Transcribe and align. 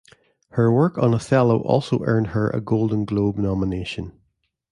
Her 0.53 0.71
work 0.73 0.97
on 0.97 1.13
"Othello" 1.13 1.61
also 1.61 1.99
earned 2.05 2.29
her 2.29 2.49
a 2.49 2.59
Golden 2.59 3.05
Globe 3.05 3.37
nomination. 3.37 4.19